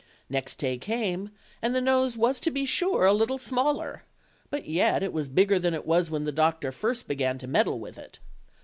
Next 0.31 0.55
day 0.55 0.79
came, 0.79 1.29
and 1.61 1.75
the 1.75 1.79
nose 1.79 2.17
was 2.17 2.39
to 2.39 2.49
be 2.49 2.65
sure 2.65 3.05
a 3.05 3.13
little 3.13 3.37
smaller, 3.37 4.01
but 4.49 4.65
yet 4.67 5.03
it 5.03 5.13
was 5.13 5.29
bigger 5.29 5.59
than 5.59 5.75
it 5.75 5.85
was 5.85 6.09
when 6.09 6.23
the 6.23 6.31
doctor 6.31 6.71
first 6.71 7.07
began 7.07 7.37
to 7.37 7.45
meddle 7.45 7.79
with 7.79 7.99
it. 7.99 8.17